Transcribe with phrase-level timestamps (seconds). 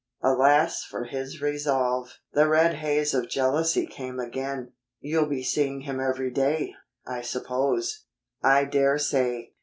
[0.23, 2.13] Alas for his resolve!
[2.33, 4.71] The red haze of jealousy came again.
[4.99, 6.73] "You'll be seeing him every day,
[7.05, 8.05] I suppose."
[8.41, 9.53] "I dare say.